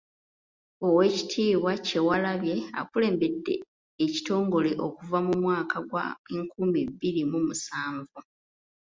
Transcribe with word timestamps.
Oweekitiibwa 0.85 1.71
Kyewalabye 1.85 2.55
akulembedde 2.81 3.55
ekitongole 4.05 4.71
okuva 4.85 5.17
mu 5.27 5.33
mwaka 5.41 5.77
gwa 5.89 6.05
nkumi 6.39 6.81
bbiri 6.91 7.21
mu 7.31 7.39
musanvu. 7.47 8.19